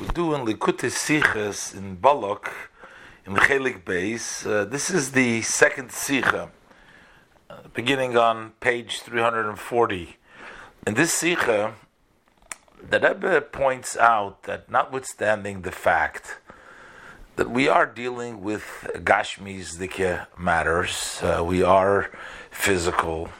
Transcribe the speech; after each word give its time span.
We 0.00 0.06
do 0.14 0.32
in 0.32 0.46
Likutei 0.46 0.92
Sichas 0.92 1.74
in 1.76 1.96
Balak, 1.96 2.52
in 3.26 3.34
Chelik 3.34 3.82
Beis. 3.82 4.46
Uh, 4.46 4.64
this 4.64 4.90
is 4.90 5.10
the 5.10 5.42
second 5.42 5.88
Sicha, 5.88 6.50
uh, 7.50 7.56
beginning 7.74 8.16
on 8.16 8.52
page 8.60 9.00
340. 9.00 10.16
In 10.86 10.94
this 10.94 11.20
Sicha, 11.20 11.72
the 12.80 13.00
Rebbe 13.00 13.40
points 13.40 13.96
out 13.96 14.44
that 14.44 14.70
notwithstanding 14.70 15.62
the 15.62 15.72
fact 15.72 16.38
that 17.34 17.50
we 17.50 17.66
are 17.66 17.84
dealing 17.84 18.40
with 18.40 18.88
Gashmi's 19.02 19.78
Dikya 19.78 20.28
matters, 20.38 21.18
uh, 21.24 21.42
we 21.44 21.64
are 21.64 22.12
physical, 22.52 23.30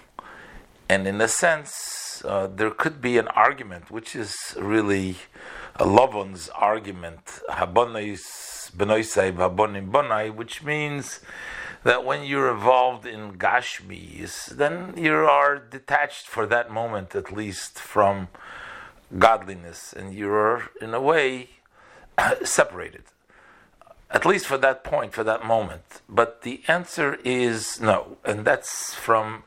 and 0.88 1.06
in 1.06 1.20
a 1.20 1.28
sense, 1.28 2.20
uh, 2.24 2.48
there 2.48 2.72
could 2.72 3.00
be 3.00 3.16
an 3.16 3.28
argument, 3.28 3.92
which 3.92 4.16
is 4.16 4.56
really 4.58 5.18
Lavan's 5.78 6.48
argument, 6.50 7.40
Habonim 7.50 8.16
which 10.34 10.62
means 10.62 11.20
that 11.84 12.04
when 12.04 12.24
you're 12.24 12.50
involved 12.50 13.06
in 13.06 13.38
Gashmis, 13.38 14.46
then 14.46 14.94
you 14.96 15.14
are 15.14 15.58
detached 15.58 16.26
for 16.26 16.46
that 16.46 16.70
moment 16.70 17.14
at 17.14 17.32
least 17.32 17.78
from 17.78 18.28
godliness, 19.16 19.92
and 19.92 20.12
you're 20.12 20.70
in 20.80 20.92
a 20.92 21.00
way 21.00 21.50
separated. 22.42 23.04
At 24.10 24.24
least 24.26 24.46
for 24.46 24.58
that 24.58 24.84
point, 24.84 25.12
for 25.12 25.22
that 25.24 25.44
moment. 25.44 26.00
But 26.08 26.42
the 26.42 26.62
answer 26.66 27.18
is 27.24 27.80
no, 27.80 28.18
and 28.24 28.44
that's 28.44 28.94
from 28.94 29.44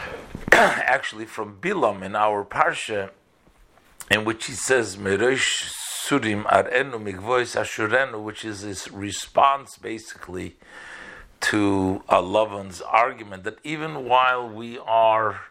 actually 0.52 1.26
from 1.26 1.58
Bilam 1.60 2.02
in 2.02 2.16
our 2.16 2.44
parsha 2.44 3.10
in 4.10 4.24
which 4.24 4.46
he 4.46 4.52
says 4.52 4.96
Merosh 4.96 5.72
Surim 6.10 6.44
Arenu 6.44 7.00
Mikvois 7.00 7.56
Ashurenu, 7.56 8.20
which 8.22 8.44
is 8.44 8.60
his 8.60 8.90
response 8.90 9.78
basically 9.78 10.56
to 11.40 12.02
Lavan's 12.10 12.80
argument 12.80 13.44
that 13.44 13.58
even 13.62 14.04
while 14.04 14.48
we 14.48 14.78
are 14.78 15.42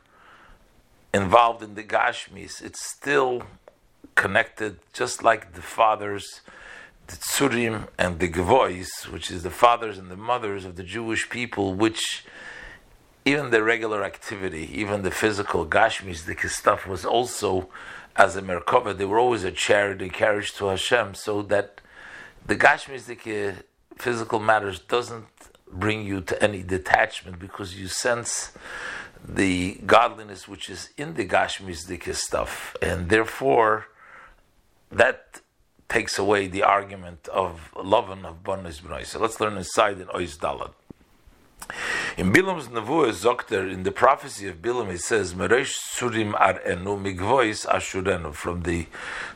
involved 1.13 1.63
in 1.63 1.75
the 1.75 1.83
Gashmis, 1.83 2.61
it's 2.61 2.85
still 2.85 3.43
connected 4.15 4.79
just 4.93 5.23
like 5.23 5.53
the 5.53 5.61
fathers, 5.61 6.41
the 7.07 7.15
Tsurim 7.15 7.87
and 7.97 8.19
the 8.19 8.27
Gvois, 8.29 9.07
which 9.07 9.31
is 9.31 9.43
the 9.43 9.49
fathers 9.49 9.97
and 9.97 10.11
the 10.11 10.17
mothers 10.17 10.65
of 10.65 10.75
the 10.75 10.83
Jewish 10.83 11.29
people, 11.29 11.73
which 11.73 12.25
even 13.25 13.49
the 13.49 13.63
regular 13.63 14.03
activity, 14.03 14.69
even 14.73 15.01
the 15.03 15.11
physical 15.11 15.65
Gashmis, 15.65 16.25
the 16.25 16.49
stuff 16.49 16.85
was 16.85 17.05
also 17.05 17.69
as 18.19 18.35
a 18.35 18.41
Merkava, 18.41 18.95
they 18.95 19.05
were 19.05 19.17
always 19.17 19.45
a 19.45 19.51
charity 19.51 20.09
carriage 20.09 20.53
to 20.55 20.65
Hashem, 20.65 21.15
so 21.15 21.41
that 21.43 21.79
the 22.45 22.55
Gashmizdike 22.55 23.63
physical 23.97 24.39
matters 24.39 24.79
doesn't 24.79 25.27
bring 25.71 26.05
you 26.05 26.19
to 26.21 26.43
any 26.43 26.61
detachment 26.61 27.39
because 27.39 27.79
you 27.79 27.87
sense 27.87 28.51
the 29.23 29.79
godliness 29.85 30.49
which 30.49 30.69
is 30.69 30.89
in 30.97 31.13
the 31.13 31.25
Gashmizdike 31.25 32.13
stuff, 32.13 32.75
and 32.81 33.07
therefore 33.07 33.87
that 34.91 35.39
takes 35.87 36.19
away 36.19 36.47
the 36.47 36.63
argument 36.63 37.29
of 37.29 37.71
Lovan 37.75 38.25
of 38.25 38.43
Bonis 38.43 38.81
B'nai. 38.81 39.05
So 39.05 39.19
let's 39.19 39.39
learn 39.39 39.55
inside 39.55 40.01
in 40.01 40.07
Ois 40.07 40.37
Dalad. 40.37 40.73
In 42.17 42.33
Bilam's 42.33 42.67
Nevuah 42.67 43.11
Zokter, 43.11 43.71
in 43.71 43.83
the 43.83 43.91
prophecy 43.91 44.47
of 44.47 44.61
Bilam, 44.61 44.89
it 44.89 45.01
says, 45.01 45.33
Meresh 45.33 45.77
Surim 45.77 46.33
Arenu 46.33 46.99
Migvois 46.99 47.65
Ashurenu. 47.67 48.33
From 48.33 48.63
the 48.63 48.87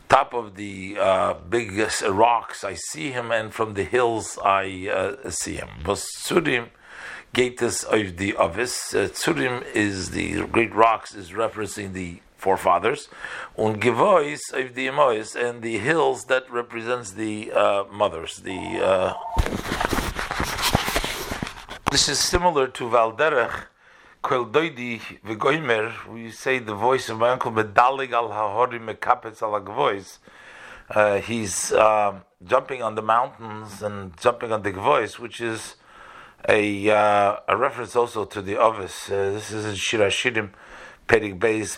top 0.10 0.34
of 0.34 0.56
the 0.56 0.98
uh, 1.00 1.36
biggest 1.50 2.02
rocks, 2.02 2.64
I 2.64 2.74
see 2.74 3.12
him, 3.12 3.32
and 3.32 3.54
from 3.54 3.76
the 3.76 3.84
hills, 3.84 4.38
I 4.44 4.90
uh, 4.90 5.30
see 5.30 5.56
him. 5.56 5.70
But 5.84 5.98
Surim, 5.98 6.70
Gatus 7.34 7.84
of 7.84 8.18
the 8.18 8.36
Avis, 8.40 8.94
uh, 8.94 9.08
Surim 9.10 9.64
is 9.74 10.12
the 10.12 10.46
great 10.48 10.74
rocks, 10.74 11.16
is 11.16 11.32
referencing 11.32 11.94
the 11.94 12.22
forefathers, 12.38 13.08
and 13.58 13.82
Givois 13.82 14.42
of 14.54 14.76
the 14.76 14.88
Emois, 14.88 15.36
and 15.36 15.62
the 15.62 15.78
hills 15.78 16.26
that 16.26 16.52
represents 16.52 17.12
the 17.12 17.52
uh, 17.54 17.86
mothers, 17.90 18.38
the 18.38 18.60
uh, 18.84 19.14
this 21.94 22.10
is 22.10 22.18
similar 22.18 22.66
to 22.66 22.86
Valderech, 22.86 23.66
Kwel 24.24 24.52
Doidi 24.52 25.00
V'goimer, 25.24 26.12
we 26.12 26.32
say 26.32 26.58
the 26.58 26.74
voice 26.74 27.08
of 27.08 27.20
my 27.20 27.30
uncle, 27.30 27.52
Medalig 27.52 28.14
al 28.14 28.30
Hahori 28.30 28.80
Mekapetz 28.80 29.44
al 29.44 29.62
Gvois. 29.62 30.18
Uh, 30.90 31.20
he's 31.20 31.72
uh, 31.72 32.20
jumping 32.44 32.82
on 32.82 32.96
the 32.96 33.04
mountains 33.04 33.84
and 33.84 34.20
jumping 34.20 34.52
on 34.52 34.64
the 34.64 34.72
Gvois, 34.72 35.20
which 35.20 35.40
is 35.40 35.76
a, 36.50 36.90
uh, 36.90 37.38
a 37.48 37.56
reference 37.56 37.96
also 37.96 38.26
to 38.26 38.42
the 38.42 38.58
Ovis. 38.58 39.12
Uh, 39.12 39.30
this 39.30 39.52
is 39.52 39.64
in 39.64 39.76
Shirashirim, 39.76 40.50
Perik 41.08 41.38
Beis, 41.38 41.78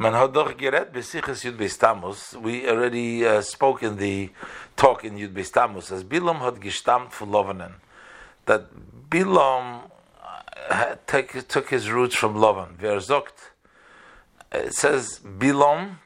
hodoch 0.00 0.58
geret 0.58 0.92
besiches 0.92 1.44
Yud. 1.44 2.42
We 2.42 2.68
already 2.68 3.24
uh, 3.24 3.40
spoke 3.40 3.84
in 3.84 3.98
the 3.98 4.30
talk 4.74 5.04
in 5.04 5.16
Yud 5.16 5.32
Beistamus 5.32 5.92
as 5.92 6.02
Bilam 6.02 6.40
had 6.40 6.54
gestammt 6.54 7.12
for 7.12 7.28
Lovanen 7.28 7.74
that 8.46 9.08
Bilam 9.08 9.90
uh, 10.70 10.96
take, 11.06 11.48
took 11.48 11.70
his 11.70 11.90
roots 11.90 12.14
from 12.14 12.34
Lavan. 12.34 12.76
Verzokt. 12.76 13.50
It 14.52 14.74
says 14.74 15.20
Bilam 15.24 15.96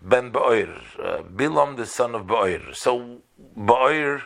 ben 0.00 0.30
Ba'ir. 0.30 0.82
Uh, 0.98 1.22
Bilam, 1.22 1.76
the 1.76 1.86
son 1.86 2.14
of 2.14 2.26
Ba'ir. 2.26 2.74
So 2.74 3.22
Ba'ir 3.56 4.22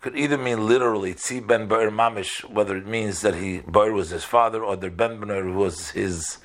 could 0.00 0.16
either 0.16 0.38
mean 0.38 0.66
literally 0.66 1.14
Tzi 1.14 1.40
ben 1.40 1.68
Ba'ir 1.68 1.90
Mamish, 1.90 2.42
whether 2.48 2.76
it 2.76 2.86
means 2.86 3.20
that 3.20 3.36
he 3.36 3.60
Ba'ir 3.60 3.92
was 3.92 4.10
his 4.10 4.24
father, 4.24 4.64
or 4.64 4.76
that 4.76 4.96
Ben 4.96 5.20
Ba'ir 5.20 5.54
was 5.54 5.90
his 5.90 6.38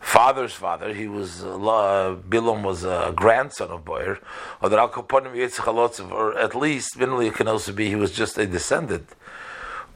father's 0.00 0.54
father. 0.54 0.92
He 0.94 1.06
was 1.06 1.44
uh, 1.44 2.16
Bilam 2.28 2.62
was 2.62 2.84
a 2.84 3.12
grandson 3.14 3.70
of 3.70 3.84
Ba'ir, 3.84 4.18
or 4.60 4.68
that 4.68 4.78
Al 4.78 4.88
Kaponim 4.88 6.10
or 6.10 6.36
at 6.36 6.54
least 6.54 6.96
it 6.98 7.34
can 7.34 7.48
also 7.48 7.72
be 7.72 7.88
he 7.88 7.96
was 7.96 8.10
just 8.10 8.38
a 8.38 8.46
descendant. 8.46 9.14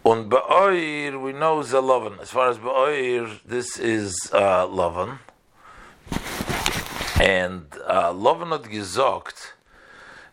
Und 0.06 0.28
Ba'oir, 0.28 1.18
we 1.18 1.32
know 1.32 1.62
is. 1.62 2.20
As 2.20 2.30
far 2.30 2.50
as 2.50 2.58
Ba'oir, 2.58 3.40
this 3.46 3.78
is 3.78 4.14
uh. 4.34 5.18
And 7.18 7.64
uh, 7.86 8.12
had 8.50 8.64
gesagt, 8.64 9.54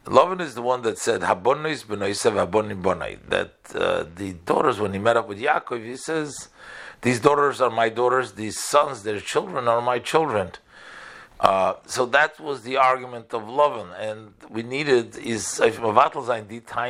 Lavan 0.04 0.42
is 0.42 0.56
the 0.56 0.62
one 0.62 0.82
that 0.82 0.98
said, 0.98 1.22
Habonis 1.22 1.86
b'noisev 1.86 2.34
habonim 2.34 2.82
bonai. 2.82 3.20
That 3.30 3.54
uh, 3.74 4.04
the 4.14 4.34
daughters, 4.34 4.82
when 4.82 4.92
he 4.92 5.00
met 5.00 5.16
up 5.16 5.30
with 5.30 5.40
Yaakov, 5.40 5.86
he 5.86 5.96
says, 5.96 6.50
these 7.02 7.22
daughters 7.22 7.62
are 7.62 7.70
my 7.70 7.88
daughters, 7.88 8.34
these 8.34 8.60
sons, 8.60 9.04
their 9.04 9.22
children 9.22 9.70
are 9.70 9.82
my 9.82 10.00
children. 10.00 10.52
Uh, 11.40 11.76
so 11.86 12.06
that 12.08 12.42
was 12.42 12.64
the 12.64 12.76
argument 12.76 13.34
of 13.34 13.44
Lavan, 13.44 13.98
and 13.98 14.34
we 14.50 14.64
needed 14.64 15.16
is 15.18 15.62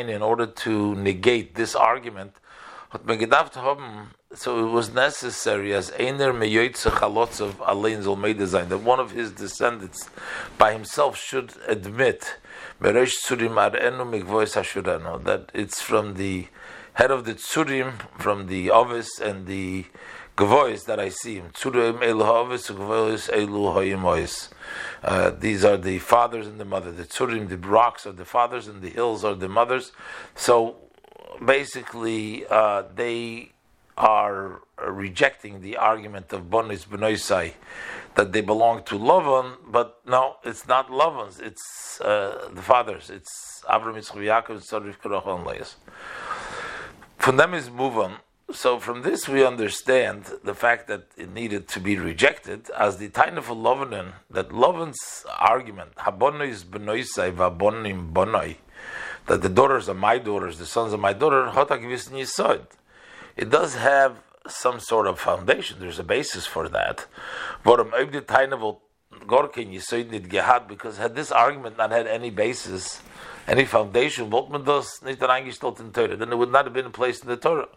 in 0.10 0.24
order 0.24 0.48
to 0.48 0.96
negate 0.96 1.54
this 1.54 1.76
argument 1.76 2.34
hat 2.92 3.06
man 3.06 3.18
gedacht 3.18 3.56
haben, 3.56 4.12
so 4.34 4.60
it 4.60 4.72
was 4.72 4.94
necessary 4.94 5.74
as 5.74 5.92
einer 5.92 6.34
meyoytze 6.34 6.92
chalotzav 6.92 7.54
alein 7.62 8.04
zol 8.04 8.18
made 8.18 8.46
sein, 8.46 8.68
that 8.68 8.82
one 8.82 9.00
of 9.00 9.12
his 9.12 9.32
descendants 9.32 10.10
by 10.58 10.74
himself 10.74 11.18
should 11.18 11.54
admit, 11.68 12.38
meresh 12.82 13.16
tzurim 13.24 13.56
arenu 13.56 14.06
mikvois 14.06 14.56
hashurenu, 14.56 15.24
that 15.24 15.50
it's 15.54 15.82
from 15.82 16.16
the 16.16 16.48
head 16.94 17.12
of 17.12 17.24
the 17.24 17.34
tzurim, 17.34 17.94
from 18.20 18.48
the 18.48 18.70
ovis 18.70 19.20
and 19.22 19.48
the 19.48 19.86
gvois 20.36 20.86
that 20.86 21.00
I 21.00 21.10
see 21.10 21.36
him. 21.36 21.52
Tzurim 21.54 22.00
elu 22.00 22.24
gvois 22.76 23.30
elu. 23.30 24.54
Uh, 25.04 25.32
these 25.32 25.64
are 25.64 25.78
the 25.78 26.00
fathers 26.00 26.48
and 26.48 26.60
the 26.60 26.66
mother. 26.66 26.92
The 26.92 27.06
tzurim, 27.06 27.48
the 27.48 27.58
rocks 27.58 28.06
are 28.06 28.12
the 28.12 28.26
fathers, 28.26 28.68
and 28.68 28.82
the 28.82 28.90
hills 28.90 29.24
are 29.24 29.36
the 29.36 29.48
mothers. 29.48 29.94
So 30.36 30.76
basically 31.44 32.46
uh, 32.48 32.84
they 32.96 33.52
are 33.98 34.62
rejecting 34.88 35.62
the 35.62 35.78
argument 35.78 36.34
of 36.34 36.50
Bonis 36.50 36.86
Benoisai 36.88 37.54
that 38.16 38.32
they 38.32 38.42
belong 38.42 38.84
to 38.84 38.96
Lavan, 38.96 39.56
but 39.68 40.02
no, 40.06 40.38
it's 40.44 40.68
not 40.68 40.90
Lavan's, 40.90 41.40
it's 41.40 42.02
uh, 42.02 42.50
the 42.54 42.62
fathers, 42.62 43.10
it's 43.10 43.64
Avram 43.70 43.96
Yitzchak 43.96 44.46
Yaakov, 44.46 44.68
Tzarif 44.68 44.98
Karachon 45.00 45.46
Leis. 45.46 45.76
From 47.18 47.38
them 47.38 47.54
is 47.54 47.70
move 47.70 47.98
on. 47.98 48.18
So 48.52 48.80
from 48.80 49.04
this 49.04 49.30
we 49.30 49.46
understand 49.46 50.26
the 50.44 50.54
fact 50.54 50.88
that 50.88 51.08
it 51.16 51.32
needed 51.32 51.70
to 51.70 51.80
be 51.80 51.98
rejected 51.98 52.70
as 52.72 52.98
the 52.98 53.08
time 53.08 53.38
of 53.38 53.46
Lovanin, 53.46 54.14
that 54.30 54.50
Lavan's 54.50 55.26
argument, 55.40 55.96
Habonis 55.96 56.66
Benoisai 56.66 57.32
Vabonim 57.32 58.12
Bonoi, 58.12 58.58
that 59.28 59.42
the 59.42 59.50
daughters 59.50 59.90
are 59.90 59.94
my 59.94 60.18
daughters, 60.18 60.58
the 60.58 60.66
sons 60.66 60.94
of 60.94 61.00
my 61.00 61.14
daughter, 61.14 61.52
it 63.38 63.50
does 63.50 63.76
have 63.76 64.18
some 64.48 64.80
sort 64.80 65.08
of 65.08 65.20
foundation. 65.20 65.78
There's 65.80 66.00
a 66.00 66.04
basis 66.04 66.46
for 66.46 66.70
that. 66.70 67.06
Because 67.64 67.88
had 70.98 71.16
this 71.16 71.32
argument 71.32 71.78
not 71.78 71.92
had 71.92 72.08
any 72.08 72.30
basis, 72.30 73.02
any 73.48 73.66
foundation, 73.66 74.30
then 74.30 76.32
it 76.32 76.38
would 76.38 76.52
not 76.52 76.66
have 76.66 76.74
been 76.74 76.92
placed 76.92 77.24
in 77.24 77.30
the 77.30 77.38
Torah. 77.38 77.70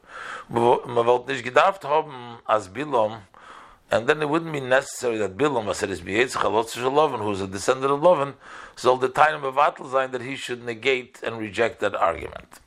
And 3.90 4.06
then 4.06 4.22
it 4.22 4.28
wouldn't 4.28 4.52
be 4.52 4.60
necessary 4.60 5.18
that 5.18 5.36
Bilam, 5.36 5.66
was 5.66 5.82
it 5.82 5.90
is 5.90 6.00
Bietzach, 6.00 6.42
Lotzah 6.42 7.18
who 7.18 7.30
is 7.30 7.40
a 7.40 7.46
descendant 7.46 7.92
of 7.92 8.00
Lovan, 8.00 8.34
so 8.76 8.96
the 8.96 9.08
time 9.08 9.44
of 9.44 9.54
Atlzain 9.54 10.10
that 10.12 10.22
he 10.22 10.36
should 10.36 10.64
negate 10.64 11.20
and 11.22 11.38
reject 11.38 11.80
that 11.80 11.94
argument. 11.94 12.60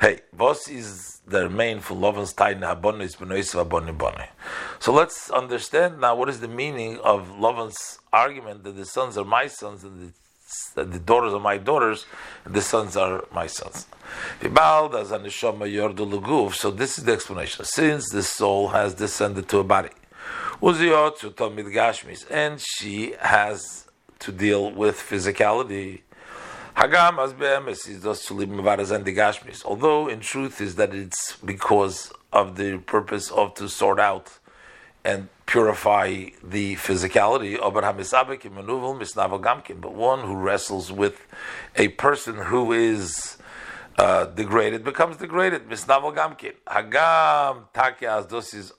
Hey, 0.00 0.20
was 0.36 0.66
is 0.66 1.20
their 1.26 1.50
main 1.50 1.80
for 1.80 1.94
Lavan's 1.94 2.32
Taina 2.32 2.74
Habon 2.74 3.02
is 3.02 3.16
Benois 3.16 3.54
Haboni 3.54 3.96
Boni. 3.96 4.24
So 4.78 4.94
let's 4.94 5.30
understand 5.30 6.00
now 6.00 6.14
what 6.14 6.30
is 6.30 6.40
the 6.40 6.48
meaning 6.48 6.98
of 7.00 7.28
Lavan's 7.38 7.98
argument 8.10 8.64
that 8.64 8.76
the 8.76 8.86
sons 8.86 9.18
are 9.18 9.26
my 9.26 9.46
sons 9.46 9.84
and 9.84 10.00
the, 10.00 10.12
the 10.74 10.98
daughters 10.98 11.32
are 11.34 11.40
my 11.40 11.58
daughters 11.58 12.06
and 12.44 12.54
the 12.54 12.62
sons 12.62 12.96
are 12.96 13.24
my 13.32 13.46
sons. 13.46 13.86
So 14.42 14.48
this 16.70 16.98
is 16.98 17.04
the 17.04 17.12
explanation. 17.12 17.64
Since 17.64 18.10
the 18.10 18.22
soul 18.22 18.68
has 18.68 18.94
descended 18.94 19.48
to 19.48 19.58
a 19.58 19.64
body, 19.64 19.90
and 22.30 22.60
she 22.60 23.14
has 23.20 23.86
to 24.18 24.32
deal 24.32 24.70
with 24.70 24.96
physicality 24.96 26.00
Hagam 26.76 27.16
to 29.04 29.12
gashmis. 29.12 29.64
Although 29.66 30.08
in 30.08 30.20
truth 30.20 30.60
is 30.62 30.76
that 30.76 30.94
it's 30.94 31.36
because 31.44 32.12
of 32.32 32.56
the 32.56 32.78
purpose 32.78 33.30
of 33.30 33.54
to 33.54 33.68
sort 33.68 34.00
out 34.00 34.38
and 35.04 35.28
purify 35.46 36.26
the 36.44 36.76
physicality 36.76 37.58
but 39.80 39.94
one 39.94 40.20
who 40.20 40.34
wrestles 40.34 40.92
with 40.92 41.26
a 41.76 41.88
person 41.88 42.36
who 42.36 42.72
is 42.72 43.36
uh, 43.98 44.26
degraded 44.26 44.84
becomes 44.84 45.16
degraded. 45.16 45.68
Hagam 45.68 46.36
takias 47.74 48.28
dosis 48.28 48.70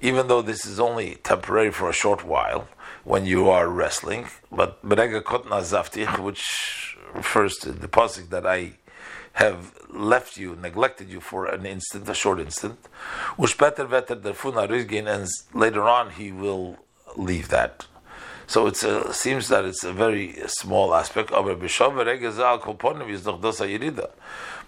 Even 0.00 0.28
though 0.28 0.42
this 0.42 0.64
is 0.64 0.80
only 0.80 1.16
temporary 1.16 1.70
for 1.70 1.90
a 1.90 1.92
short 1.92 2.24
while 2.24 2.66
when 3.04 3.26
you 3.26 3.50
are 3.50 3.68
wrestling. 3.68 4.26
But 4.50 4.82
which 4.84 4.98
refers 7.14 7.56
to 7.56 7.72
the 7.72 7.88
pasuk 7.88 8.30
that 8.30 8.46
I 8.46 8.72
have 9.38 9.60
left 9.88 10.36
you, 10.36 10.56
neglected 10.56 11.08
you 11.08 11.20
for 11.20 11.46
an 11.46 11.64
instant, 11.64 12.08
a 12.08 12.14
short 12.14 12.40
instant. 12.40 12.78
Ushpeter 13.38 13.86
veter 13.86 14.20
derfuna 14.20 14.68
rizgin, 14.68 15.06
and 15.06 15.28
later 15.54 15.84
on 15.98 16.10
he 16.10 16.32
will 16.32 16.76
leave 17.16 17.48
that. 17.48 17.86
So 18.48 18.66
it 18.66 18.76
seems 19.14 19.48
that 19.48 19.64
it's 19.64 19.84
a 19.84 19.92
very 19.92 20.26
small 20.46 20.94
aspect 20.94 21.30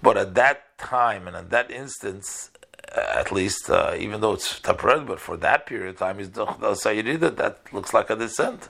But 0.02 0.16
at 0.16 0.34
that 0.34 0.78
time 0.78 1.26
and 1.28 1.36
at 1.36 1.50
that 1.50 1.70
instance, 1.70 2.50
at 2.96 3.30
least, 3.30 3.70
uh, 3.70 3.94
even 3.98 4.20
though 4.20 4.32
it's 4.32 4.58
temporary, 4.60 5.04
but 5.04 5.20
for 5.20 5.36
that 5.36 5.66
period 5.66 5.90
of 5.90 5.98
time, 5.98 6.18
is 6.18 6.30
the 6.30 6.44
Sayyidida, 6.44 7.36
that 7.36 7.60
looks 7.72 7.94
like 7.94 8.10
a 8.10 8.16
descent. 8.16 8.68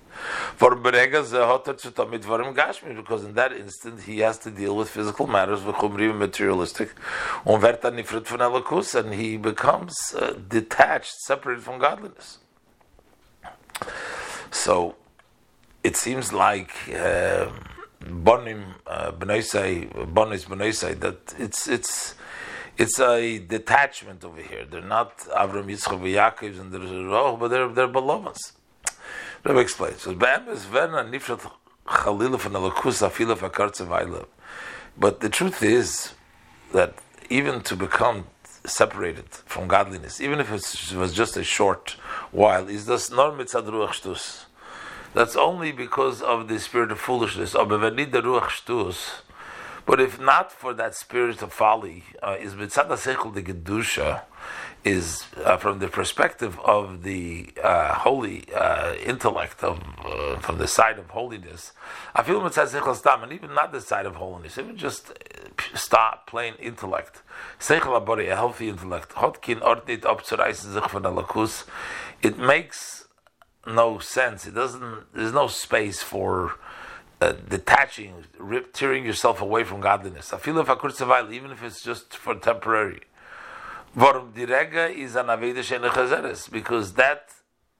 For 0.56 0.74
because 0.74 1.32
in 3.24 3.34
that 3.34 3.52
instant 3.52 4.02
he 4.02 4.18
has 4.18 4.38
to 4.38 4.50
deal 4.50 4.76
with 4.76 4.90
physical 4.90 5.26
matters, 5.26 5.62
materialistic, 5.62 6.90
and 8.94 9.14
he 9.14 9.36
becomes 9.36 10.14
uh, 10.14 10.38
detached, 10.48 11.14
separated 11.22 11.62
from 11.64 11.78
godliness. 11.78 12.38
So 14.50 14.96
it 15.82 15.96
seems 15.96 16.32
like. 16.32 16.72
Uh, 16.94 17.50
Bonim 18.00 18.76
uh, 18.86 19.12
Bonis 19.12 21.00
that 21.00 21.34
it's 21.38 21.68
it's 21.68 22.14
it's 22.80 22.98
a 22.98 23.38
detachment 23.38 24.24
over 24.24 24.40
here. 24.40 24.64
They're 24.64 24.80
not 24.80 25.18
Avram 25.42 25.66
Yitzchak 25.66 26.00
Yaakov 26.00 26.58
and 26.60 26.72
there's 26.72 26.90
oh, 26.90 27.36
but 27.38 27.48
they're 27.48 27.68
they're 27.68 27.94
beloveds. 27.98 28.52
Rebbe 29.44 29.58
explains. 29.58 30.00
So 30.00 30.14
Bam 30.14 30.48
is 30.48 30.64
Verna 30.64 31.04
Nifrat 31.04 31.42
Chalila 31.86 32.38
from 32.40 32.54
Elakus 32.54 32.98
Afila 33.06 33.36
Fakartzev 33.36 34.26
But 34.96 35.20
the 35.20 35.28
truth 35.28 35.62
is 35.62 36.14
that 36.72 36.94
even 37.28 37.60
to 37.68 37.76
become 37.76 38.26
separated 38.64 39.28
from 39.52 39.68
godliness, 39.68 40.18
even 40.22 40.40
if 40.40 40.50
it 40.50 40.96
was 40.96 41.12
just 41.12 41.36
a 41.36 41.44
short 41.44 41.96
while, 42.30 42.66
is 42.66 42.86
this 42.86 43.10
nor 43.10 43.32
mitzad 43.32 43.66
ruach. 43.68 44.46
That's 45.12 45.36
only 45.36 45.72
because 45.72 46.22
of 46.22 46.48
the 46.48 46.58
spirit 46.58 46.92
of 46.92 46.98
foolishness. 46.98 47.54
Of 47.54 47.68
the 47.68 47.74
Aber 47.74 47.90
but 49.86 50.00
if 50.00 50.20
not 50.20 50.52
for 50.52 50.74
that 50.74 50.94
spirit 50.94 51.42
of 51.42 51.52
folly, 51.52 52.04
uh, 52.22 52.36
is 52.38 52.54
mitzad 52.54 52.88
sechel 52.88 53.32
the 53.34 53.42
gedusha 53.42 54.22
is 54.84 55.26
uh, 55.44 55.56
from 55.56 55.78
the 55.78 55.88
perspective 55.88 56.58
of 56.60 57.02
the 57.02 57.52
uh, 57.62 57.94
holy 57.94 58.44
uh, 58.54 58.94
intellect 58.94 59.62
of 59.62 59.78
uh, 60.04 60.38
from 60.38 60.58
the 60.58 60.66
side 60.66 60.98
of 60.98 61.10
holiness. 61.10 61.72
I 62.14 62.22
feel 62.22 62.40
mitzad 62.40 62.68
sechel 62.68 62.96
stam, 62.96 63.22
and 63.22 63.32
even 63.32 63.54
not 63.54 63.72
the 63.72 63.80
side 63.80 64.06
of 64.06 64.16
holiness, 64.16 64.58
even 64.58 64.76
just 64.76 65.10
uh, 65.10 65.14
stop 65.74 66.26
plain 66.26 66.54
intellect. 66.58 67.22
Sechel 67.58 68.00
abori, 68.00 68.30
a 68.30 68.36
healthy 68.36 68.68
intellect. 68.68 69.12
Hotkin 69.14 69.60
ordnit 69.60 70.02
abzureißen 70.02 70.72
sich 70.72 70.88
von 70.88 71.02
alakus. 71.02 71.64
It 72.22 72.38
makes 72.38 73.08
no 73.66 73.98
sense. 73.98 74.46
It 74.46 74.54
doesn't. 74.54 75.12
There's 75.14 75.32
no 75.32 75.46
space 75.46 76.02
for 76.02 76.54
uh, 77.20 77.32
detaching, 77.48 78.24
rip, 78.38 78.72
tearing 78.72 79.04
yourself 79.04 79.40
away 79.42 79.64
from 79.64 79.80
godliness. 79.80 80.32
Even 80.32 81.50
if 81.50 81.62
it's 81.62 81.82
just 81.82 82.16
for 82.16 82.34
temporary. 82.34 83.00
Direga 83.94 84.94
is 84.94 85.16
an 85.16 85.26
because 86.48 86.94
that 86.94 87.30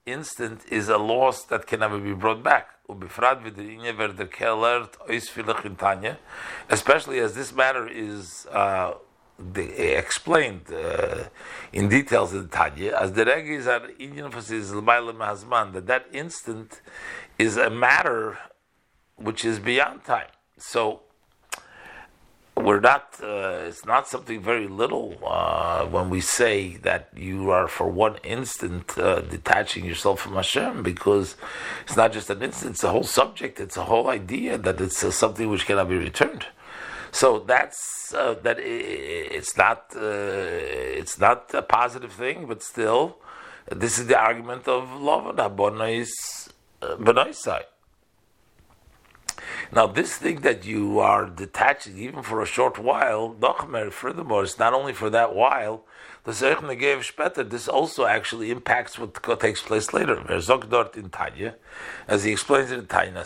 instant 0.07 0.63
is 0.71 0.89
a 0.89 0.99
loss 0.99 1.45
that 1.45 1.67
can 1.67 1.81
never 1.81 1.99
be 1.99 2.13
brought 2.13 2.43
back. 2.43 2.69
Especially 6.69 7.19
as 7.21 7.35
this 7.35 7.53
matter 7.55 7.89
is 7.89 8.47
uh, 8.51 8.95
explained 9.57 10.63
uh, 10.73 11.25
in 11.73 11.89
details 11.89 12.35
in 12.35 12.43
the 12.43 12.49
Tanya, 12.49 12.97
as 13.01 13.13
the 13.13 13.25
is 13.55 13.67
an 13.69 13.83
Indian 13.99 14.31
that 15.73 15.87
that 15.87 16.07
instant 16.13 16.81
is 17.39 17.57
a 17.57 17.71
matter 17.71 18.37
which 19.21 19.45
is 19.45 19.59
beyond 19.59 20.05
time. 20.05 20.29
So 20.59 21.03
we're 22.57 22.81
not. 22.81 23.15
Uh, 23.23 23.69
it's 23.69 23.85
not 23.85 24.09
something 24.09 24.41
very 24.41 24.69
little 24.69 25.19
uh, 25.25 25.85
when 25.87 26.11
we 26.11 26.21
say 26.21 26.77
that 26.79 27.09
you 27.17 27.51
are 27.51 27.69
for 27.69 27.89
one 27.89 28.17
instant 28.25 28.99
uh, 28.99 29.21
detaching 29.21 29.85
yourself 29.85 30.21
from 30.21 30.35
Hashem, 30.35 30.83
because 30.83 31.37
it's 31.85 31.97
not 31.97 32.13
just 32.13 32.29
an 32.31 32.43
instant; 32.43 32.73
it's 32.73 32.85
a 32.85 32.91
whole 32.91 33.05
subject. 33.05 33.61
It's 33.61 33.77
a 33.77 33.85
whole 33.85 34.09
idea 34.09 34.59
that 34.59 34.81
it's 34.81 35.03
uh, 35.03 35.11
something 35.11 35.49
which 35.49 35.67
cannot 35.67 35.89
be 35.89 35.97
returned. 35.97 36.47
So 37.13 37.41
that's 37.41 38.15
uh, 38.15 38.35
that. 38.43 38.59
It's 38.61 39.57
not. 39.57 39.87
Uh, 39.97 41.01
it's 41.01 41.19
not 41.19 41.53
a 41.55 41.63
positive 41.63 42.13
thing, 42.13 42.47
but 42.47 42.63
still, 42.63 43.19
this 43.71 43.99
is 43.99 44.07
the 44.07 44.19
argument 44.19 44.69
of 44.69 45.01
love 45.01 45.27
and 45.27 45.39
Abonais, 45.39 46.11
Benoi 46.81 47.35
side. 47.35 47.65
Now, 49.73 49.87
this 49.87 50.17
thing 50.17 50.41
that 50.41 50.65
you 50.65 50.99
are 50.99 51.27
detaching, 51.27 51.97
even 51.97 52.23
for 52.25 52.43
a 52.43 52.47
short 52.47 52.77
while, 52.79 53.37
furthermore, 53.91 54.43
it's 54.43 54.59
not 54.59 54.75
only 54.75 54.93
for 54.93 55.11
that 55.11 55.33
while, 55.35 55.85
the 56.25 56.33
Zeich 56.33 56.57
Negev 56.57 57.01
Shpeter, 57.01 57.49
this 57.49 57.67
also 57.67 58.05
actually 58.05 58.51
impacts 58.51 58.99
what 58.99 59.41
takes 59.41 59.63
place 59.63 59.95
later. 59.95 60.23
As 62.07 62.25
he 62.25 62.33
explains 62.33 62.71
in 62.71 62.87
Tanya, 62.87 63.25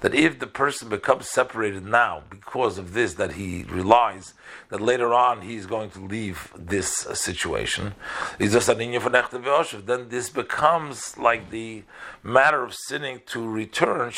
that 0.00 0.14
if 0.14 0.38
the 0.38 0.46
person 0.46 0.88
becomes 0.88 1.28
separated 1.30 1.86
now 1.86 2.22
because 2.28 2.76
of 2.76 2.92
this, 2.92 3.14
that 3.14 3.32
he 3.32 3.64
relies 3.64 4.34
that 4.68 4.80
later 4.80 5.14
on 5.14 5.40
he's 5.40 5.66
going 5.66 5.90
to 5.90 6.00
leave 6.00 6.52
this 6.56 6.88
situation, 7.14 7.94
then 8.38 10.08
this 10.08 10.28
becomes 10.30 11.16
like 11.16 11.50
the 11.50 11.82
matter 12.22 12.62
of 12.62 12.74
sinning 12.74 13.20
to 13.26 13.48
return, 13.48 14.12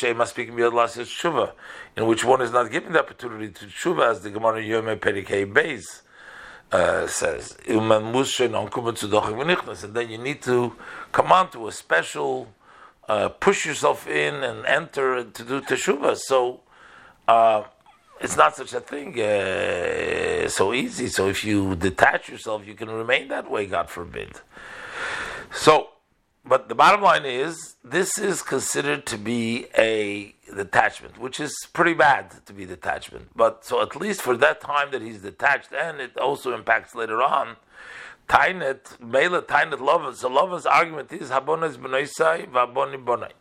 in 1.97 2.05
which 2.05 2.23
one 2.25 2.41
is 2.41 2.51
not 2.51 2.71
given 2.71 2.93
the 2.93 2.99
opportunity 2.99 3.46
to 3.49 3.65
tshuva, 3.65 4.11
as 4.11 4.21
the 4.21 4.29
Gemara 4.29 4.61
Yom 4.61 4.85
Perikei 4.85 5.51
Beis 5.51 6.01
uh, 6.71 7.07
says. 7.07 7.57
And 7.67 7.89
then 9.95 10.09
you 10.09 10.17
need 10.17 10.41
to 10.43 10.75
come 11.11 11.31
on 11.31 11.49
to 11.51 11.67
a 11.67 11.71
special, 11.71 12.47
uh, 13.07 13.29
push 13.29 13.65
yourself 13.65 14.07
in 14.07 14.43
and 14.43 14.65
enter 14.65 15.23
to 15.23 15.43
do 15.43 15.61
teshuva. 15.61 16.17
So, 16.17 16.61
uh, 17.27 17.63
it's 18.19 18.35
not 18.35 18.55
such 18.55 18.73
a 18.73 18.79
thing 18.79 19.19
uh, 19.19 20.49
so 20.49 20.73
easy. 20.73 21.07
So 21.07 21.29
if 21.29 21.43
you 21.43 21.75
detach 21.75 22.29
yourself, 22.29 22.65
you 22.65 22.73
can 22.73 22.89
remain 22.89 23.27
that 23.27 23.49
way. 23.49 23.65
God 23.67 23.89
forbid. 23.89 24.41
So, 25.51 25.89
but 26.43 26.69
the 26.69 26.75
bottom 26.75 27.01
line 27.01 27.25
is, 27.25 27.75
this 27.83 28.17
is 28.17 28.41
considered 28.41 29.05
to 29.07 29.17
be 29.17 29.67
a 29.77 30.33
detachment, 30.55 31.17
which 31.17 31.39
is 31.39 31.53
pretty 31.73 31.93
bad 31.93 32.45
to 32.45 32.53
be 32.53 32.65
detachment. 32.65 33.29
But 33.35 33.65
so 33.65 33.81
at 33.81 33.95
least 33.95 34.21
for 34.21 34.37
that 34.37 34.61
time 34.61 34.91
that 34.91 35.01
he's 35.01 35.21
detached, 35.21 35.71
and 35.73 35.99
it 35.99 36.17
also 36.17 36.53
impacts 36.53 36.95
later 36.95 37.21
on. 37.21 37.57
Tainet, 38.27 38.99
Mela 38.99 39.41
Tainet 39.41 39.79
Lovin. 39.79 40.13
So 40.13 40.27
Lovin's 40.27 40.65
argument 40.65 41.11
is 41.13 41.29
Habonis 41.29 41.77
Benoisai, 41.77 42.49
Vaboni 42.49 43.03
Bonai 43.03 43.31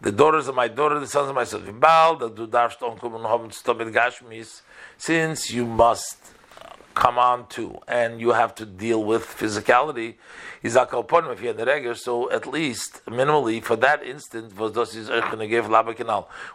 the 0.00 0.12
daughters 0.12 0.48
of 0.48 0.54
my 0.54 0.68
daughter, 0.68 0.98
the 0.98 1.06
sons 1.06 1.28
of 1.28 1.34
my 1.34 1.44
son. 1.44 1.62
Vibal, 1.62 2.18
the 2.18 2.30
du 2.30 2.46
darfst 2.46 2.80
onkommen 2.80 3.22
haben 3.22 3.50
stomit 3.50 3.92
gashmis, 3.92 4.62
since 4.96 5.50
you 5.50 5.66
must 5.66 6.32
come 6.94 7.18
on 7.18 7.46
to 7.48 7.78
and 7.86 8.20
you 8.20 8.30
have 8.32 8.54
to 8.56 8.66
deal 8.66 9.02
with 9.02 9.24
physicality, 9.24 10.16
is 10.62 10.74
akalponim 10.76 11.32
if 11.32 11.40
you 11.40 11.48
had 11.48 11.56
the 11.56 11.64
regular, 11.64 11.94
so 11.94 12.30
at 12.30 12.46
least 12.46 13.04
minimally 13.06 13.62
for 13.62 13.76
that 13.76 14.02
instant 14.02 14.52
is 14.52 15.08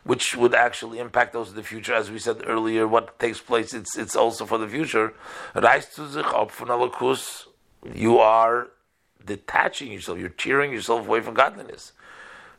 which 0.03 0.35
would 0.35 0.53
actually 0.53 0.99
impact 0.99 1.35
also 1.35 1.51
the 1.53 1.63
future, 1.63 1.93
as 1.93 2.11
we 2.11 2.19
said 2.19 2.43
earlier, 2.45 2.87
what 2.87 3.17
takes 3.19 3.39
place, 3.39 3.73
it's 3.73 3.97
it's 3.97 4.15
also 4.15 4.45
for 4.45 4.57
the 4.57 4.67
future. 4.67 5.13
You 7.93 8.19
are 8.19 8.67
detaching 9.25 9.91
yourself, 9.91 10.19
you're 10.19 10.29
tearing 10.29 10.71
yourself 10.71 11.07
away 11.07 11.21
from 11.21 11.33
godliness. 11.33 11.93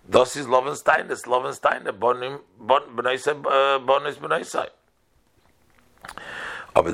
Das 0.09 0.37
ist 0.37 0.49
Lovenstein, 0.49 1.09
das 1.09 1.27
Lovenstein, 1.27 1.83
Benoisei, 1.85 3.33
uh, 3.33 3.79
Bonis 3.81 4.17
Benoisei. 4.17 4.69
But 6.77 6.93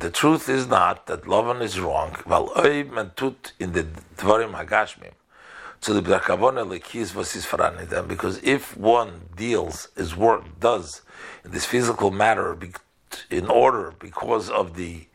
the 0.00 0.10
truth 0.12 0.48
is 0.48 0.66
not 0.66 1.06
that 1.06 1.28
Loven 1.28 1.62
is 1.62 1.78
wrong, 1.78 2.16
weil 2.26 2.50
oi 2.58 2.82
man 2.82 3.12
tut 3.14 3.52
in 3.60 3.70
the 3.70 3.84
Dvarim 4.16 4.52
Hagashmim, 4.52 5.12
to 5.82 5.92
the 5.92 6.02
Brakavone 6.02 6.66
lekis 6.66 7.14
was 7.14 7.32
them, 7.88 8.08
because 8.08 8.42
if 8.42 8.76
one 8.76 9.28
deals, 9.36 9.90
his 9.96 10.16
work 10.16 10.58
does, 10.58 11.02
in 11.44 11.52
this 11.52 11.66
physical 11.66 12.10
matter, 12.10 12.58
in 13.30 13.46
order, 13.46 13.94
because 14.00 14.50
of 14.50 14.74
the 14.74 15.06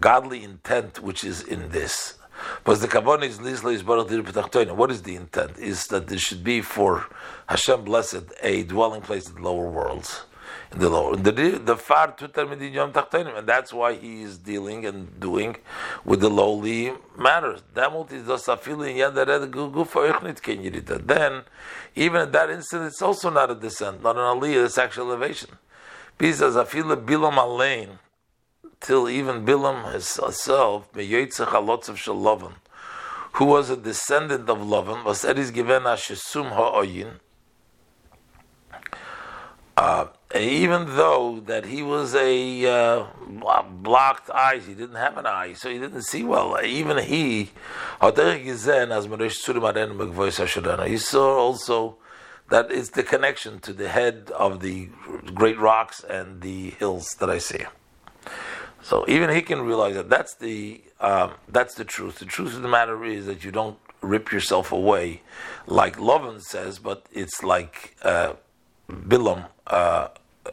godly 0.00 0.42
intent 0.42 1.00
which 1.00 1.22
is 1.22 1.42
in 1.42 1.68
this, 1.68 2.14
but 2.64 2.80
the 2.80 2.88
kabbon 2.88 3.22
is 3.22 3.38
is 3.38 3.84
What 3.84 4.90
is 4.90 5.02
the 5.02 5.14
intent? 5.14 5.56
Is 5.56 5.86
that 5.86 6.08
there 6.08 6.18
should 6.18 6.42
be 6.42 6.60
for 6.62 7.06
Hashem 7.48 7.84
blessed 7.84 8.24
a 8.42 8.64
dwelling 8.64 9.02
place 9.02 9.28
in 9.28 9.36
the 9.36 9.42
lower 9.42 9.70
worlds, 9.70 10.22
the 10.70 10.88
lower. 10.88 11.16
The 11.16 11.32
the 11.62 11.76
far 11.76 12.12
tutar 12.12 12.46
yom 12.72 12.92
tachtonim, 12.92 13.38
and 13.38 13.48
that's 13.48 13.72
why 13.72 13.94
he 13.94 14.22
is 14.22 14.38
dealing 14.38 14.84
and 14.86 15.18
doing 15.20 15.56
with 16.04 16.20
the 16.20 16.30
lowly 16.30 16.92
matters. 17.18 17.62
Then, 17.74 18.06
even 21.94 22.20
at 22.20 22.32
that 22.32 22.50
instant, 22.50 22.84
it's 22.84 23.02
also 23.02 23.30
not 23.30 23.50
a 23.50 23.54
descent, 23.54 24.02
not 24.02 24.16
an 24.16 24.22
aliyah. 24.22 24.64
It's 24.66 24.78
actual 24.78 25.08
elevation. 25.08 25.50
Because 26.18 26.56
afila 26.56 26.96
bilam 27.04 27.34
alein 27.34 27.98
till 28.80 29.08
even 29.08 29.44
Bilam 29.44 29.92
himself, 29.92 30.88
who 33.32 33.44
was 33.44 33.70
a 33.70 33.76
descendant 33.76 34.48
of 34.48 34.58
Lavan, 34.58 35.04
was 35.04 35.24
Eris 35.24 35.50
given 35.50 35.82
Shesum 35.82 36.50
Ha'oyin. 36.50 37.18
Uh, 39.76 40.06
even 40.40 40.96
though 40.96 41.40
that 41.46 41.66
he 41.66 41.82
was 41.82 42.14
a 42.14 42.66
uh, 42.66 43.06
blocked 43.82 44.30
eyes, 44.30 44.66
he 44.66 44.74
didn't 44.74 44.96
have 44.96 45.16
an 45.16 45.26
eye, 45.26 45.52
so 45.52 45.70
he 45.70 45.78
didn't 45.78 46.02
see 46.02 46.24
well. 46.24 46.58
Even 46.64 46.98
he, 46.98 47.50
he 50.88 50.98
saw 50.98 51.38
also 51.38 51.96
that 52.48 52.70
is 52.70 52.90
the 52.90 53.02
connection 53.02 53.58
to 53.60 53.72
the 53.72 53.88
head 53.88 54.30
of 54.36 54.60
the 54.60 54.88
great 55.34 55.58
rocks 55.58 56.04
and 56.04 56.40
the 56.40 56.70
hills 56.70 57.08
that 57.18 57.28
I 57.28 57.38
see. 57.38 57.64
So 58.82 59.04
even 59.08 59.30
he 59.30 59.42
can 59.42 59.62
realize 59.62 59.96
that 59.96 60.08
that's 60.08 60.34
the 60.36 60.80
um, 61.00 61.32
that's 61.48 61.74
the 61.74 61.84
truth. 61.84 62.20
The 62.20 62.24
truth 62.24 62.54
of 62.54 62.62
the 62.62 62.68
matter 62.68 63.04
is 63.04 63.26
that 63.26 63.44
you 63.44 63.50
don't 63.50 63.78
rip 64.00 64.30
yourself 64.30 64.70
away, 64.70 65.22
like 65.66 65.98
Lovin 65.98 66.40
says, 66.40 66.78
but 66.78 67.06
it's 67.12 67.42
like 67.42 67.96
uh, 68.02 68.34
Bilam 68.88 69.46
uh, 69.66 70.08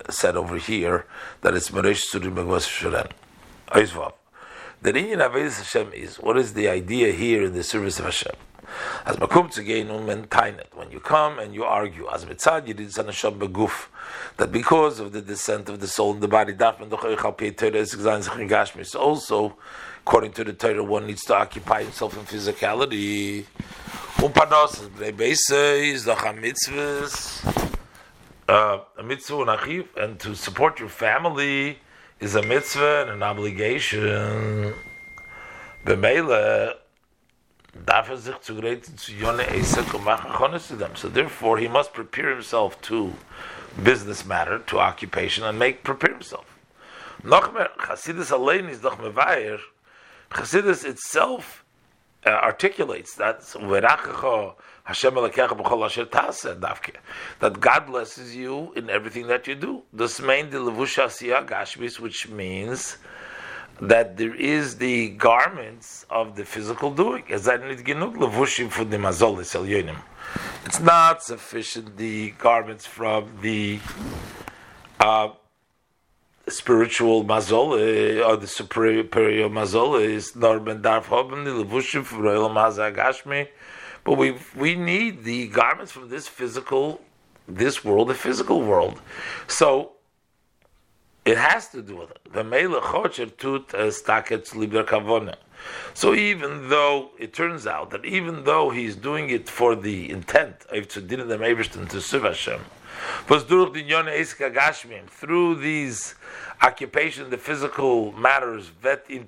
said 0.10 0.36
over 0.36 0.58
here 0.58 1.06
that 1.42 1.54
it's 1.54 1.70
Meresh 1.70 2.04
Surim 2.12 2.36
Shuren. 2.36 3.12
The 4.82 4.90
Indian 4.90 5.20
Avedis 5.20 5.58
Hashem 5.58 5.94
is 5.94 6.18
what 6.18 6.38
is 6.38 6.54
the 6.54 6.68
idea 6.68 7.12
here 7.14 7.44
in 7.44 7.54
the 7.54 7.64
service 7.64 8.00
of 8.00 8.06
Hashem? 8.06 8.36
As 9.06 9.18
makum 9.18 9.52
tzegeinu 9.52 10.06
men 10.06 10.26
tainet. 10.26 10.74
When 10.74 10.92
you 10.92 11.00
come 11.00 11.40
and 11.40 11.54
you 11.54 11.64
argue, 11.64 12.08
as 12.12 12.26
mitzad 12.26 12.68
yidid 12.68 12.94
sanasham 12.94 13.38
beguf, 13.38 13.88
that 14.38 14.52
because 14.52 15.00
of 15.00 15.12
the 15.12 15.22
descent 15.22 15.70
of 15.70 15.80
the 15.80 15.88
soul 15.88 16.14
in 16.14 16.20
the 16.20 16.28
body, 16.28 16.54
dafman 16.54 16.90
dochoichal 16.90 17.38
pei 17.38 17.52
Torah 17.52 17.78
is 17.78 17.96
gashmis. 17.96 18.96
Also, 18.96 19.56
according 20.06 20.32
to 20.34 20.44
the 20.44 20.54
Torah, 20.54 20.84
one 20.84 21.06
needs 21.08 21.24
to 21.26 21.36
occupy 21.36 21.84
himself 21.84 22.18
in 22.18 22.24
physicality. 22.26 23.46
Umpanos. 24.18 24.90
Uh, 28.48 28.80
a 28.98 29.04
mitzvah 29.04 29.42
and 29.42 29.50
achiv, 29.50 29.88
and 29.96 30.20
to 30.20 30.36
support 30.36 30.80
your 30.80 30.90
family 30.90 31.80
is 32.20 32.36
a 32.36 32.42
mitzvah 32.44 33.04
and 33.04 33.12
an 33.12 33.24
obligation. 33.24 34.74
B'meila, 35.86 36.74
Er 37.76 38.18
so 40.96 41.10
therefore, 41.10 41.58
he 41.58 41.68
must 41.68 41.94
prepare 41.94 42.30
himself 42.30 42.80
to 42.84 43.14
business 43.82 44.26
matter, 44.26 44.60
to 44.60 44.80
occupation, 44.80 45.44
and 45.44 45.58
make 45.58 45.84
prepare 45.84 46.14
himself. 46.14 46.46
Chassidus 47.24 48.32
Alein 48.32 48.70
is 48.70 48.82
doch 48.82 49.00
mevayer. 49.00 49.60
Chassidus 50.32 50.86
itself 50.86 51.64
uh, 52.26 52.30
articulates 52.30 53.16
that 53.16 53.42
that 57.40 57.60
God 57.60 57.86
blesses 57.86 58.36
you 58.36 58.74
in 58.76 58.90
everything 58.90 59.28
that 59.28 59.48
you 59.48 59.56
do. 59.56 59.84
This 59.94 60.20
main 60.20 60.50
which 62.00 62.28
means 62.28 62.98
that 63.82 64.18
there 64.18 64.36
is 64.36 64.78
the 64.78 65.10
garments 65.12 66.06
of 66.10 66.36
the 66.36 66.44
physical 66.46 66.92
doing. 66.92 67.24
It's 67.30 67.48
not 70.80 71.24
sufficient 71.24 71.98
the 71.98 72.32
garments 72.32 72.86
from 72.86 73.38
the 73.42 73.80
uh, 75.00 75.30
spiritual 76.48 77.24
mazol 77.24 77.74
uh, 77.74 78.28
or 78.28 78.38
the 78.38 78.48
superior 78.48 79.50
mazol 79.50 80.02
is 80.02 80.36
norman 80.36 80.82
darf 80.82 81.08
haben 81.08 81.44
the 81.46 81.52
levushim 81.52 82.04
from 82.04 82.22
royal 82.22 82.50
but 84.04 84.18
we 84.18 84.36
we 84.56 84.76
need 84.76 85.24
the 85.24 85.48
garments 85.48 85.92
from 85.92 86.10
this 86.10 86.28
physical 86.28 87.02
this 87.48 87.84
world, 87.84 88.10
the 88.10 88.16
physical 88.16 88.62
world. 88.62 89.02
So 89.48 89.94
it 91.26 91.38
has 91.38 91.70
to 91.70 91.82
do 91.82 91.96
with 91.98 92.12
it. 92.12 92.20
The 92.34 92.44
uh, 93.74 93.90
kavona. 94.84 95.36
So 95.94 96.14
even 96.14 96.70
though 96.70 97.12
it 97.18 97.34
turns 97.34 97.66
out 97.66 97.92
that 97.92 98.04
even 98.04 98.44
though 98.44 98.70
he's 98.70 98.96
doing 98.96 99.30
it 99.30 99.48
for 99.48 99.76
the 99.76 100.10
intent 100.10 100.66
of 100.72 100.90
to 100.90 101.02
din 101.02 101.26
them 101.28 101.42
to 101.88 102.02
through 105.08 105.56
these 105.56 106.16
occupation, 106.62 107.30
the 107.30 107.38
physical 107.38 108.12
matters, 108.14 108.72
in 109.10 109.28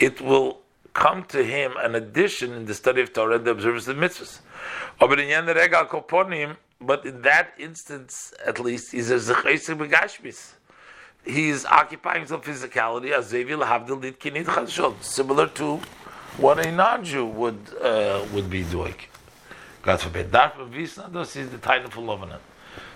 it 0.00 0.20
will 0.20 0.60
come 0.98 1.22
to 1.24 1.44
him 1.44 1.72
an 1.78 1.94
addition 1.94 2.52
in 2.52 2.64
the 2.64 2.74
study 2.74 3.00
of 3.00 3.12
Torah 3.12 3.36
and 3.36 3.44
the 3.44 3.52
observance 3.52 3.86
of 3.86 3.96
mitzvahs. 3.96 4.40
But 6.80 7.06
in 7.06 7.22
that 7.22 7.46
instance, 7.58 8.34
at 8.44 8.58
least, 8.58 8.92
he's 8.92 9.10
a 9.10 9.16
zechesik 9.16 9.78
begashmis. 9.78 10.40
He's 11.24 11.64
occupying 11.66 12.26
some 12.26 12.40
physicality 12.40 13.10
as 13.12 13.32
Zevil 13.32 13.64
Havdil 13.64 14.00
did 14.00 14.18
kinit 14.18 14.46
chadshot, 14.46 15.02
similar 15.02 15.46
to 15.60 15.76
what 16.36 16.64
a 16.66 16.70
non-Jew 16.72 17.26
would 17.26 17.60
uh, 17.80 18.24
would 18.32 18.48
be 18.50 18.62
doing. 18.64 18.94
God 19.82 20.00
forbid. 20.00 20.30
Darf 20.30 20.54
visna 20.76 21.12
this 21.12 21.36
is 21.36 21.50
the 21.50 21.58
title 21.58 21.90
for 21.90 22.00
Lovanan. 22.00 22.40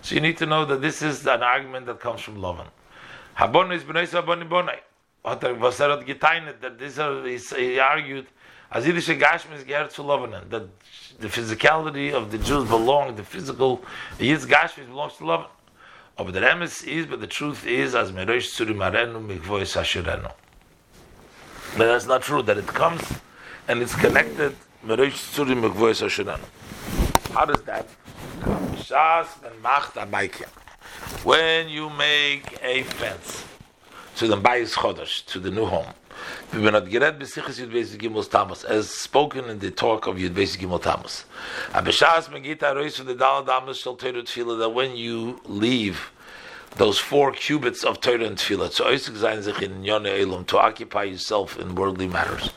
So 0.01 0.15
you 0.15 0.21
need 0.21 0.39
to 0.39 0.47
know 0.47 0.65
that 0.65 0.81
this 0.81 1.03
is 1.03 1.27
an 1.27 1.43
argument 1.43 1.87
that 1.87 2.01
comes 2.01 2.21
from 2.21 2.37
Lovan. 2.39 2.69
Habon 3.37 3.75
is 3.75 3.83
b'nei 3.85 4.79
said 5.25 6.07
getainet 6.07 6.61
that 6.61 6.79
this 6.79 6.99
uh, 6.99 7.23
is 7.25 7.51
he 7.51 7.79
argued 7.79 8.27
As 8.75 8.87
Yiddish 8.87 9.09
Gashmi 9.09 9.57
is 9.57 9.65
Ger 9.65 9.87
zu 9.91 10.03
Lovanen. 10.03 10.49
That 10.49 10.67
the 11.21 11.29
physicality 11.29 12.15
of 12.15 12.31
the 12.31 12.39
Jews 12.39 12.67
belong, 12.67 13.15
the 13.15 13.23
physical, 13.23 13.83
Yiddish 14.19 14.47
Gashmi 14.47 14.87
belongs 14.87 15.17
to 15.19 15.25
Lovanen. 15.25 15.47
But 16.17 16.33
the 16.33 16.41
emes 16.41 16.87
is, 16.87 17.05
but 17.05 17.21
the 17.21 17.27
truth 17.27 17.67
is, 17.67 17.95
as 17.95 18.13
Merosh 18.13 18.49
Tzuri 18.55 18.75
Marenu 18.75 19.21
Mikvois 19.27 19.77
Hashirenu. 19.77 20.33
But 21.77 21.87
that's 21.87 22.07
not 22.07 22.23
true, 22.23 22.43
that 22.43 22.57
it 22.57 22.67
comes 22.67 23.03
and 23.69 23.83
it's 23.83 23.95
connected 23.95 24.57
Merosh 24.87 25.21
Tzuri 25.35 25.55
Mikvois 25.55 26.01
Hashirenu. 26.03 27.33
How 27.35 27.45
does 27.45 27.63
that 27.65 27.87
come? 28.45 28.63
When 31.25 31.69
you 31.69 31.91
make 31.91 32.59
a 32.63 32.85
fence 32.85 33.45
to 34.23 34.29
the 34.29 34.37
Bayis 34.37 34.75
Chodesh, 34.75 35.27
to 35.27 35.41
the 35.41 35.51
new 35.51 35.65
home, 35.65 35.93
as 38.71 38.89
spoken 38.89 39.45
in 39.47 39.59
the 39.59 39.73
talk 39.73 40.07
of 40.07 40.15
Yud 40.15 40.31
Beis 40.31 40.57
Gimel 40.57 40.81
Tefillah 44.23 44.59
that 44.61 44.71
when 44.73 44.95
you 44.95 45.41
leave 45.45 46.13
those 46.77 47.01
four 47.01 47.33
cubits 47.33 47.83
of 47.83 48.01
Torah 48.01 48.23
and 48.23 48.37
Tefillah, 48.39 48.71
to 50.47 50.59
occupy 50.59 51.03
yourself 51.03 51.59
in 51.59 51.75
worldly 51.75 52.07
matters. 52.07 52.51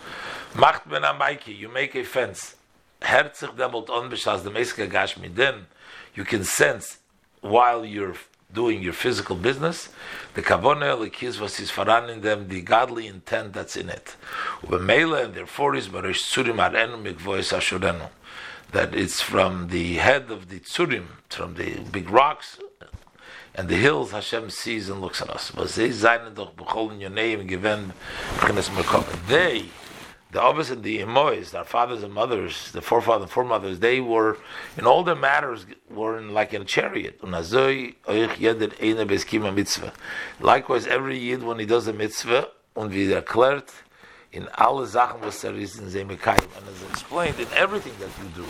Macht 0.53 0.87
Ben 0.87 1.01
Amaiki, 1.01 1.57
you 1.57 1.67
make 1.67 1.95
a 1.95 2.03
fence. 2.03 2.57
Herzig 3.01 3.55
Debelt 3.57 3.89
On 3.89 4.07
Bishas 4.11 4.43
the 4.43 4.51
Meska 4.51 4.87
Gashmi, 4.87 5.33
then 5.33 5.65
you 6.13 6.25
can 6.25 6.43
sense 6.43 6.99
while 7.41 7.83
you're 7.83 8.13
doing 8.55 8.81
your 8.81 8.93
physical 8.93 9.35
business, 9.35 9.89
the 10.33 10.41
kavona 10.41 10.97
lekizvas 10.97 11.59
is 11.59 11.69
faran 11.69 12.09
in 12.09 12.21
them 12.21 12.47
the 12.47 12.61
godly 12.61 13.05
intent 13.05 13.53
that's 13.53 13.75
in 13.75 13.89
it. 13.89 14.15
Ubemela 14.63 15.25
and 15.25 15.33
therefore 15.35 15.75
is 15.75 15.87
barish 15.87 16.23
arenu 16.35 16.97
mikvois 17.03 17.53
ashurenu. 17.53 18.09
That 18.71 18.95
it's 18.95 19.21
from 19.21 19.67
the 19.67 19.95
head 19.95 20.31
of 20.31 20.49
the 20.49 20.59
tzurim, 20.59 21.05
from 21.29 21.53
the 21.53 21.81
big 21.91 22.09
rocks 22.09 22.57
and 23.57 23.69
the 23.69 23.77
hills 23.77 24.11
Hashem 24.11 24.49
sees 24.49 24.89
and 24.89 24.99
looks 24.99 25.21
at 25.21 25.29
us. 25.29 25.49
They 29.27 29.65
the 30.35 30.45
Abbas 30.45 30.69
and 30.69 30.83
the 30.83 30.99
Imois, 30.99 31.55
our 31.55 31.63
fathers 31.63 32.03
and 32.03 32.13
mothers, 32.13 32.73
the 32.73 32.81
forefathers 32.81 33.23
and 33.23 33.31
foremothers, 33.31 33.79
they 33.79 34.01
were, 34.01 34.37
in 34.77 34.85
all 34.85 35.01
their 35.01 35.15
matters, 35.15 35.65
were 35.89 36.17
in, 36.17 36.33
like 36.33 36.53
in 36.53 36.61
a 36.61 36.65
chariot. 36.65 37.23
Likewise, 40.41 40.87
every 40.87 41.17
Yid, 41.17 41.41
when 41.41 41.57
he 41.57 41.65
does 41.65 41.87
a 41.87 41.93
mitzvah, 41.93 42.49
und 42.75 42.91
wie 42.91 43.13
erklärt, 43.13 43.69
in 44.33 44.49
alle 44.57 44.85
Sachen, 44.85 45.21
was 45.21 45.41
er 45.45 45.53
ist 45.53 45.79
and 45.79 45.87
is 45.87 45.95
explained 46.89 47.39
in 47.39 47.47
everything 47.55 47.93
that 47.99 48.09
you 48.21 48.27
do. 48.35 48.45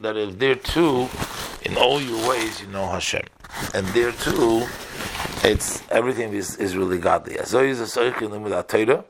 That 0.00 0.16
if 0.16 0.38
there 0.38 0.54
too, 0.54 1.06
in 1.66 1.76
all 1.76 2.00
your 2.00 2.26
ways, 2.26 2.62
you 2.62 2.68
know 2.68 2.86
Hashem. 2.86 3.26
And 3.74 3.86
there 3.88 4.12
too, 4.12 4.66
it's 5.44 5.82
everything 5.90 6.32
is, 6.32 6.56
is 6.56 6.74
really 6.74 6.98
godly. 6.98 7.36
So 7.44 7.60
is 7.60 7.80
a 7.80 8.62
Torah. 8.62 9.04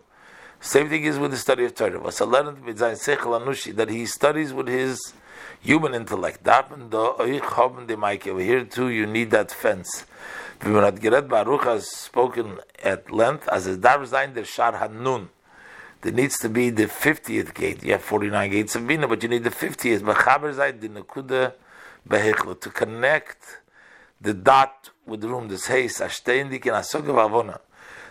Same 0.62 0.90
thing 0.90 1.04
is 1.04 1.18
with 1.18 1.30
the 1.30 1.38
study 1.38 1.64
of 1.64 1.74
Torah. 1.74 1.98
That 2.00 3.86
he 3.88 4.04
studies 4.04 4.52
with 4.52 4.68
his 4.68 5.14
human 5.58 5.94
intellect. 5.94 6.46
Here 6.46 6.62
too, 8.64 8.88
you 8.88 9.06
need 9.06 9.30
that 9.30 9.50
fence. 9.50 10.04
Baruch 10.60 11.64
has 11.64 11.88
spoken 11.88 12.58
at 12.82 13.10
length 13.10 13.48
as 13.48 13.66
a 13.66 13.78
Darzain 13.78 14.34
der 14.34 14.44
Shar 14.44 14.76
Hanun. 14.76 15.30
There 16.02 16.12
needs 16.12 16.36
to 16.38 16.50
be 16.50 16.68
the 16.68 16.84
50th 16.84 17.54
gate. 17.54 17.82
You 17.82 17.92
have 17.92 18.02
49 18.02 18.50
gates 18.50 18.76
of 18.76 18.86
Bina, 18.86 19.08
but 19.08 19.22
you 19.22 19.30
need 19.30 19.44
the 19.44 19.50
50th. 19.50 20.00
To 22.60 22.70
connect 22.70 23.60
the 24.20 24.34
dot 24.34 24.90
with 25.06 25.22
the 25.22 25.28
room, 25.28 25.48
this 25.48 25.70
and 25.70 25.80
Asogav 25.80 27.30
Avona 27.30 27.60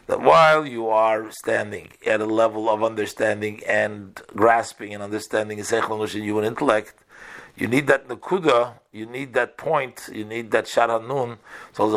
that 0.09 0.21
while 0.21 0.65
you 0.65 0.87
are 0.87 1.29
standing 1.29 1.87
at 2.03 2.19
a 2.19 2.25
level 2.25 2.67
of 2.67 2.83
understanding 2.83 3.61
and 3.67 4.19
grasping 4.36 4.91
and 4.95 5.03
understanding 5.03 5.60
in 5.60 6.23
human 6.23 6.45
intellect, 6.45 6.95
you 7.55 7.67
need 7.67 7.86
that 7.86 8.07
nakuda, 8.07 8.73
you 8.91 9.05
need 9.05 9.34
that 9.34 9.55
point, 9.55 10.10
you 10.12 10.25
need 10.25 10.49
that 10.49 10.65
sharanun. 10.65 11.38
So 11.73 11.91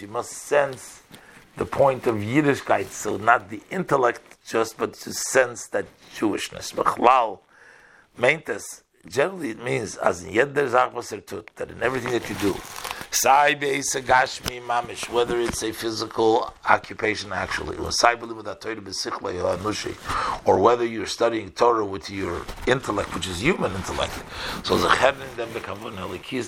you 0.00 0.08
must 0.08 0.32
sense 0.32 1.02
the 1.56 1.64
point 1.64 2.08
of 2.08 2.16
Yiddishkeit, 2.16 2.86
so 2.86 3.18
not 3.18 3.50
the 3.50 3.62
intellect 3.70 4.22
just, 4.44 4.76
but 4.76 4.94
to 4.94 5.12
sense 5.12 5.68
that 5.68 5.86
Jewishness. 6.16 6.74
Bechlal, 6.74 7.38
meintes, 8.18 8.82
generally 9.06 9.50
it 9.50 9.62
means 9.62 9.96
as 9.98 10.24
in 10.24 10.32
yeder 10.32 10.68
that 11.54 11.70
in 11.70 11.82
everything 11.84 12.10
that 12.10 12.28
you 12.28 12.34
do, 12.36 12.56
whether 15.08 15.38
it's 15.38 15.62
a 15.62 15.72
physical 15.72 16.52
occupation 16.68 17.32
actually, 17.32 17.76
or 20.44 20.58
whether 20.58 20.84
you're 20.84 21.06
studying 21.06 21.50
Torah 21.52 21.86
with 21.86 22.10
your 22.10 22.44
intellect, 22.66 23.14
which 23.14 23.28
is 23.28 23.40
human 23.40 23.72
intellect. 23.74 24.12
So 24.64 24.76
the 24.76 24.88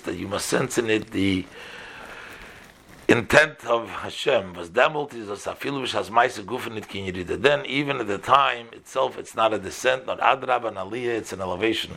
that 0.03 0.17
you 0.17 0.27
must 0.27 0.47
sense 0.47 0.77
in 0.77 0.91
it 0.91 1.13
the 1.13 1.45
intent 3.09 3.65
of 3.65 3.89
Hashem 3.89 4.55
was 4.55 4.71
demult 4.71 5.15
is 5.15 5.29
a 5.29 5.35
safilu 5.35 5.83
which 5.83 5.93
has 5.93 6.11
ma'ase 6.11 6.45
it. 6.45 7.43
Then 7.43 7.65
even 7.67 8.01
at 8.01 8.09
the 8.09 8.19
time 8.19 8.67
itself, 8.73 9.17
it's 9.17 9.35
not 9.35 9.55
a 9.55 9.59
descent, 9.59 10.07
not 10.07 10.19
adrab 10.21 10.67
and 10.67 10.77
aliyah, 10.77 11.19
it's 11.19 11.33
an 11.33 11.41
elevation. 11.41 11.93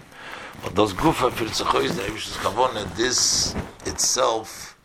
But 0.63 0.75
those 0.75 0.93
gufa 0.93 1.31
for 1.31 1.45
the 1.45 2.93
this 2.95 3.55
itself 3.85 4.77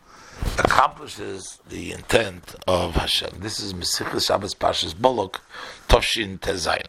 accomplishes 0.57 1.59
the 1.69 1.91
intent 1.91 2.55
of 2.67 2.95
Hashem. 2.95 3.39
This 3.39 3.59
is 3.59 3.73
Mesichel 3.73 4.25
Shabbos 4.25 4.55
Pashas 4.55 4.93
Bolok 4.93 5.39
Toshin 5.87 6.39
Tezayin. 6.39 6.87